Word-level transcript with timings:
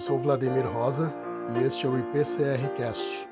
sou 0.00 0.18
Vladimir 0.18 0.66
Rosa 0.66 1.14
e 1.54 1.62
este 1.62 1.86
é 1.86 1.88
o 1.88 1.96
IPCR 1.96 2.68
Cast, 2.74 3.28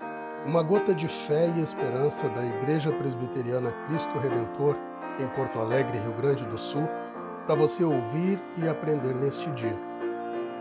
uma 0.47 0.63
gota 0.63 0.95
de 0.95 1.09
fé 1.09 1.49
e 1.49 1.61
esperança 1.61 2.29
da 2.29 2.45
Igreja 2.45 2.93
Presbiteriana 2.93 3.73
Cristo 3.87 4.17
Redentor 4.19 4.77
em 5.19 5.27
Porto 5.29 5.59
Alegre, 5.59 5.99
Rio 5.99 6.13
Grande 6.13 6.45
do 6.45 6.57
Sul, 6.57 6.89
para 7.45 7.57
você 7.57 7.83
ouvir 7.83 8.41
e 8.57 8.69
aprender 8.69 9.13
neste 9.15 9.51
dia. 9.51 9.77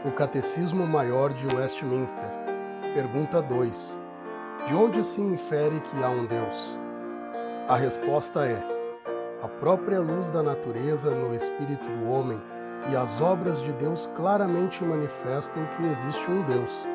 O 0.03 0.11
Catecismo 0.11 0.87
Maior 0.87 1.31
de 1.31 1.45
Westminster. 1.55 2.29
Pergunta 2.95 3.39
2. 3.39 4.01
De 4.65 4.73
onde 4.73 5.03
se 5.03 5.21
infere 5.21 5.79
que 5.79 6.03
há 6.03 6.09
um 6.09 6.25
Deus? 6.25 6.79
A 7.67 7.75
resposta 7.75 8.47
é: 8.47 8.63
a 9.43 9.47
própria 9.47 9.99
luz 9.99 10.31
da 10.31 10.41
natureza 10.41 11.11
no 11.11 11.35
espírito 11.35 11.87
do 11.87 12.09
homem 12.09 12.41
e 12.89 12.95
as 12.95 13.21
obras 13.21 13.61
de 13.61 13.71
Deus 13.73 14.09
claramente 14.15 14.83
manifestam 14.83 15.61
que 15.75 15.85
existe 15.87 16.29
um 16.31 16.41
Deus. 16.43 16.87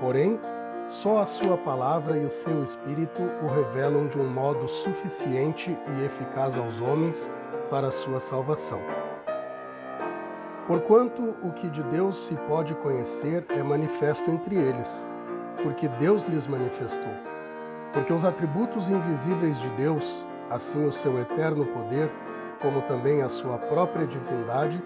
Porém, 0.00 0.40
só 0.86 1.20
a 1.20 1.26
sua 1.26 1.56
palavra 1.56 2.18
e 2.18 2.24
o 2.26 2.30
seu 2.30 2.62
espírito 2.62 3.22
o 3.42 3.48
revelam 3.48 4.06
de 4.06 4.18
um 4.18 4.28
modo 4.28 4.68
suficiente 4.68 5.76
e 5.88 6.04
eficaz 6.04 6.58
aos 6.58 6.80
homens 6.80 7.30
para 7.70 7.90
sua 7.90 8.20
salvação. 8.20 8.80
Porquanto 10.66 11.34
o 11.42 11.52
que 11.52 11.68
de 11.68 11.82
Deus 11.82 12.26
se 12.26 12.34
pode 12.48 12.74
conhecer 12.76 13.44
é 13.50 13.62
manifesto 13.62 14.30
entre 14.30 14.56
eles, 14.56 15.06
porque 15.62 15.88
Deus 15.88 16.24
lhes 16.24 16.46
manifestou. 16.46 17.12
Porque 17.92 18.12
os 18.12 18.24
atributos 18.24 18.88
invisíveis 18.88 19.58
de 19.60 19.68
Deus, 19.70 20.26
assim 20.50 20.86
o 20.86 20.92
seu 20.92 21.18
eterno 21.18 21.66
poder, 21.66 22.10
como 22.60 22.80
também 22.82 23.22
a 23.22 23.28
sua 23.28 23.58
própria 23.58 24.06
divindade, 24.06 24.82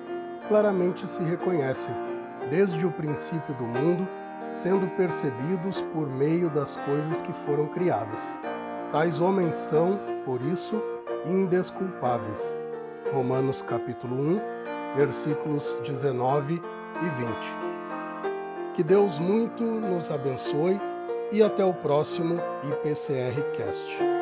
claramente 0.48 1.06
se 1.06 1.22
reconhecem, 1.22 1.94
desde 2.50 2.86
o 2.86 2.90
princípio 2.90 3.54
do 3.54 3.64
mundo, 3.64 4.08
sendo 4.50 4.86
percebidos 4.96 5.80
por 5.92 6.08
meio 6.08 6.48
das 6.50 6.76
coisas 6.78 7.20
que 7.20 7.32
foram 7.32 7.66
criadas. 7.66 8.38
Tais 8.90 9.20
homens 9.20 9.54
são, 9.54 10.00
por 10.24 10.40
isso, 10.40 10.82
indesculpáveis. 11.26 12.56
Romanos 13.12 13.62
capítulo 13.62 14.16
1, 14.16 14.40
versículos 14.96 15.80
19 15.84 16.54
e 16.54 17.08
20. 17.08 17.68
Que 18.74 18.82
Deus 18.82 19.18
muito 19.18 19.62
nos 19.62 20.10
abençoe 20.10 20.80
e 21.30 21.42
até 21.42 21.64
o 21.64 21.74
próximo 21.74 22.40
IPCR 22.64 23.42
Cast. 23.52 24.17